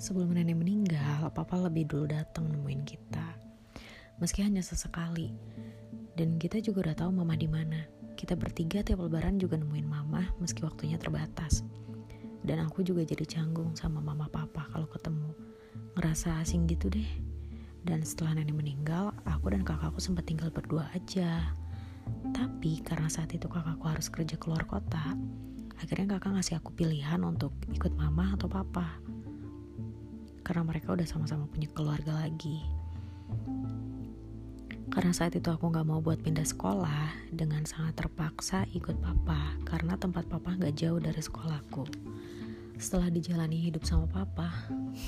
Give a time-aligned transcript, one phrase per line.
[0.00, 3.36] Sebelum nenek meninggal, papa lebih dulu datang nemuin kita.
[4.16, 5.28] Meski hanya sesekali.
[6.16, 7.84] Dan kita juga udah tahu mama di mana.
[8.16, 11.68] Kita bertiga tiap lebaran juga nemuin mama meski waktunya terbatas.
[12.40, 15.36] Dan aku juga jadi canggung sama mama papa kalau ketemu.
[15.92, 17.10] Ngerasa asing gitu deh.
[17.84, 21.52] Dan setelah nenek meninggal, aku dan kakakku sempat tinggal berdua aja.
[22.32, 25.12] Tapi karena saat itu kakakku harus kerja keluar kota,
[25.76, 28.96] akhirnya kakak ngasih aku pilihan untuk ikut mama atau papa
[30.50, 32.58] karena mereka udah sama-sama punya keluarga lagi.
[34.90, 39.94] Karena saat itu aku gak mau buat pindah sekolah, dengan sangat terpaksa ikut papa, karena
[39.94, 41.86] tempat papa gak jauh dari sekolahku.
[42.82, 44.50] Setelah dijalani hidup sama papa,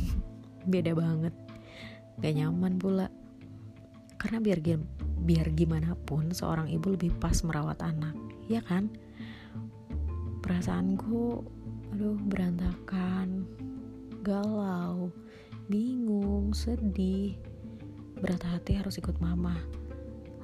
[0.72, 1.36] beda banget.
[2.24, 3.12] Gak nyaman pula.
[4.16, 4.64] Karena biar,
[5.20, 8.16] biar gimana pun, seorang ibu lebih pas merawat anak,
[8.48, 8.88] ya kan?
[10.40, 11.44] Perasaanku,
[11.92, 13.44] aduh berantakan,
[14.24, 15.12] galau,
[15.66, 17.34] bingung, sedih,
[18.22, 19.58] berat hati harus ikut mama,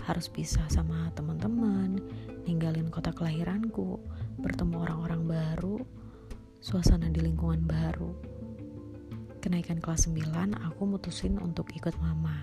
[0.03, 1.95] harus pisah sama teman-teman,
[2.43, 4.03] ninggalin kota kelahiranku,
[4.43, 5.79] bertemu orang-orang baru,
[6.59, 8.11] suasana di lingkungan baru.
[9.39, 12.43] Kenaikan kelas 9, aku mutusin untuk ikut mama,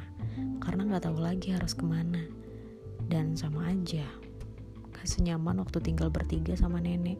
[0.63, 2.23] karena gak tahu lagi harus ke mana.
[3.11, 4.07] Dan sama aja,
[4.95, 7.19] gak senyaman waktu tinggal bertiga sama nenek.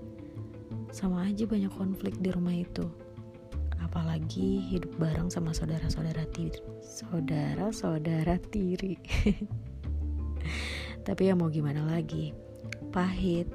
[0.96, 3.09] Sama aja banyak konflik di rumah itu
[3.82, 8.98] apalagi hidup bareng sama saudara-saudara tiri saudara-saudara tiri.
[11.08, 12.34] Tapi ya mau gimana lagi?
[12.90, 13.48] Pahit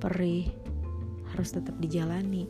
[0.00, 0.48] perih
[1.30, 2.48] harus tetap dijalani.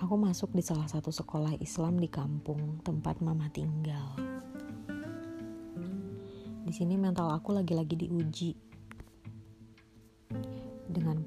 [0.00, 4.18] Aku masuk di salah satu sekolah Islam di kampung tempat mama tinggal.
[6.66, 8.69] Di sini mental aku lagi-lagi diuji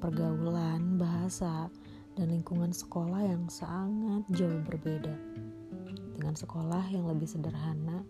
[0.04, 1.72] pergaulan, bahasa,
[2.12, 5.16] dan lingkungan sekolah yang sangat jauh berbeda.
[6.12, 8.04] Dengan sekolah yang lebih sederhana,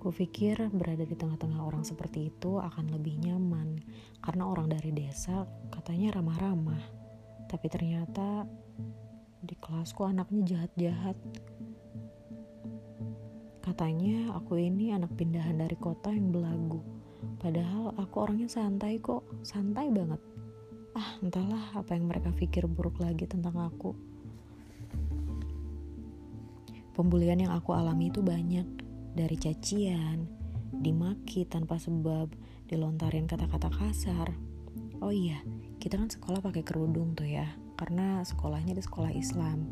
[0.00, 3.84] kupikir berada di tengah-tengah orang seperti itu akan lebih nyaman
[4.24, 6.80] karena orang dari desa katanya ramah-ramah.
[7.44, 8.48] Tapi ternyata
[9.44, 11.20] di kelasku anaknya jahat-jahat.
[13.60, 16.93] Katanya aku ini anak pindahan dari kota yang belagu
[17.44, 20.16] Padahal aku orangnya santai kok, santai banget.
[20.96, 23.92] Ah, entahlah apa yang mereka pikir buruk lagi tentang aku.
[26.96, 28.64] Pembulian yang aku alami itu banyak,
[29.12, 30.24] dari cacian,
[30.72, 32.32] dimaki tanpa sebab,
[32.64, 34.32] dilontarin kata-kata kasar.
[35.04, 35.44] Oh iya,
[35.84, 37.44] kita kan sekolah pakai kerudung tuh ya,
[37.76, 39.68] karena sekolahnya di sekolah Islam.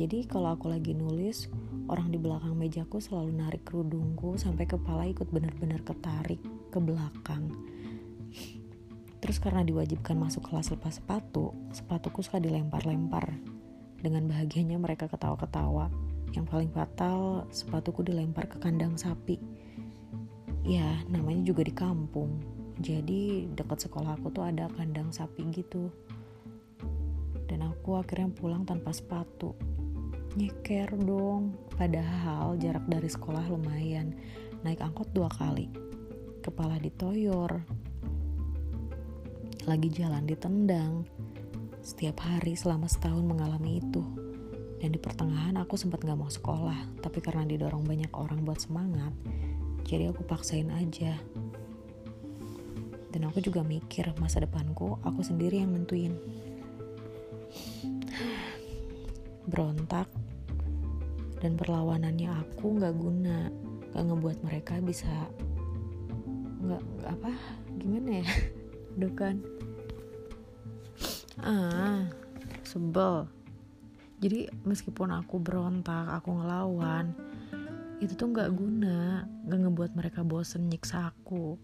[0.00, 1.52] Jadi kalau aku lagi nulis,
[1.84, 6.40] orang di belakang mejaku selalu narik kerudungku sampai kepala ikut benar-benar ketarik
[6.72, 7.52] ke belakang.
[9.20, 13.28] Terus karena diwajibkan masuk kelas lepas sepatu, sepatuku suka dilempar-lempar.
[14.00, 15.92] Dengan bahagianya mereka ketawa-ketawa.
[16.32, 19.36] Yang paling fatal, sepatuku dilempar ke kandang sapi.
[20.64, 22.40] Ya, namanya juga di kampung.
[22.80, 25.92] Jadi dekat sekolah aku tuh ada kandang sapi gitu.
[27.44, 29.52] Dan aku akhirnya pulang tanpa sepatu.
[30.38, 31.56] Nyeker dong.
[31.74, 34.14] Padahal jarak dari sekolah lumayan.
[34.62, 35.90] Naik angkot dua kali
[36.40, 37.60] kepala ditoyor,
[39.68, 41.04] lagi jalan ditendang.
[41.84, 44.00] Setiap hari selama setahun mengalami itu.
[44.80, 49.12] Dan di pertengahan aku sempat gak mau sekolah, tapi karena didorong banyak orang buat semangat,
[49.84, 51.20] jadi aku paksain aja.
[53.12, 56.16] Dan aku juga mikir masa depanku aku sendiri yang nentuin.
[59.50, 60.06] Berontak
[61.42, 63.50] dan perlawanannya aku gak guna,
[63.90, 65.10] gak ngebuat mereka bisa
[66.60, 67.30] nggak apa
[67.80, 68.26] gimana ya?
[68.94, 69.36] Aduh kan.
[71.40, 72.04] Ah
[72.62, 73.26] sebel.
[74.20, 77.16] Jadi meskipun aku berontak aku ngelawan
[78.00, 81.56] itu tuh nggak guna nggak ngebuat mereka bosen nyiksa aku.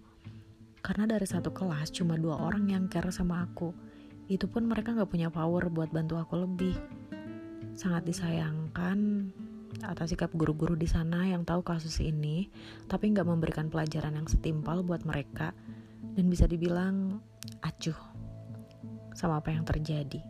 [0.80, 3.72] Karena dari satu kelas cuma dua orang yang care sama aku.
[4.26, 6.74] Itu pun mereka nggak punya power buat bantu aku lebih
[7.76, 9.28] sangat disayangkan
[9.84, 12.48] atas sikap guru-guru di sana yang tahu kasus ini,
[12.88, 15.52] tapi nggak memberikan pelajaran yang setimpal buat mereka
[16.16, 17.20] dan bisa dibilang
[17.60, 17.96] acuh
[19.12, 20.24] sama apa yang terjadi.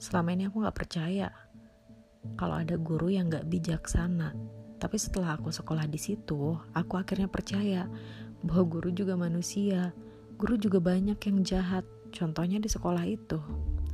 [0.00, 1.28] Selama ini aku nggak percaya
[2.40, 4.32] kalau ada guru yang nggak bijaksana,
[4.80, 7.84] tapi setelah aku sekolah di situ, aku akhirnya percaya
[8.40, 9.92] bahwa guru juga manusia.
[10.34, 13.38] Guru juga banyak yang jahat, contohnya di sekolah itu.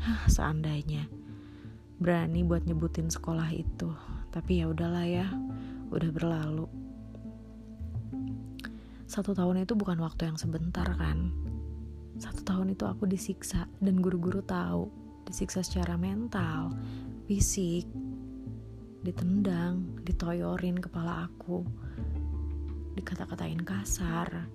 [0.01, 1.20] Hah, seandainya
[2.01, 3.93] berani buat nyebutin sekolah itu.
[4.33, 5.29] Tapi ya udahlah ya
[5.93, 6.67] udah berlalu.
[9.05, 11.31] Satu tahun itu bukan waktu yang sebentar kan.
[12.17, 14.89] Satu tahun itu aku disiksa dan guru-guru tahu
[15.31, 16.75] disiksa secara mental
[17.31, 17.87] fisik
[19.07, 21.63] ditendang ditoyorin kepala aku
[22.99, 24.51] dikata-katain kasar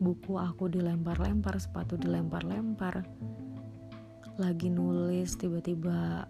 [0.00, 3.04] buku aku dilempar-lempar sepatu dilempar-lempar
[4.40, 6.24] lagi nulis tiba-tiba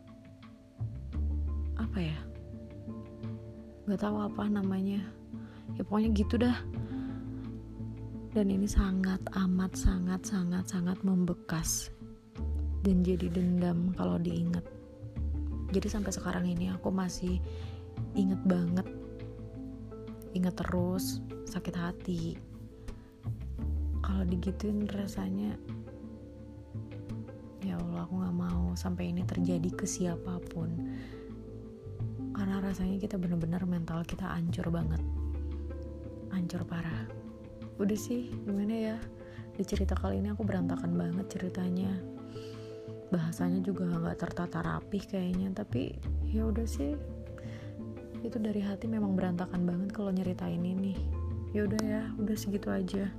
[1.78, 2.18] apa ya
[3.86, 5.02] nggak tahu apa namanya.
[5.74, 6.56] Ya pokoknya gitu dah.
[8.32, 11.92] Dan ini sangat amat sangat sangat sangat membekas
[12.86, 14.64] dan jadi dendam kalau diingat.
[15.72, 17.36] Jadi sampai sekarang ini aku masih
[18.16, 18.84] inget banget
[20.32, 22.36] inget terus sakit hati.
[24.02, 25.54] Kalau digituin rasanya
[28.02, 30.70] aku nggak mau sampai ini terjadi ke siapa pun.
[32.32, 35.00] Karena rasanya kita bener-bener mental kita hancur banget.
[36.34, 37.06] Hancur parah.
[37.78, 38.96] Udah sih gimana ya?
[39.52, 41.92] Di cerita kali ini aku berantakan banget ceritanya.
[43.12, 45.96] Bahasanya juga nggak tertata rapih kayaknya tapi
[46.28, 46.96] ya udah sih.
[48.22, 50.94] Itu dari hati memang berantakan banget kalau nyeritain ini.
[51.52, 53.12] Ya udah ya udah segitu aja